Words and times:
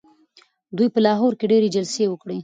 دوی 0.77 0.87
په 0.93 0.99
لاهور 1.05 1.33
کي 1.39 1.45
ډیري 1.51 1.67
جلسې 1.75 2.03
وکړې. 2.09 2.37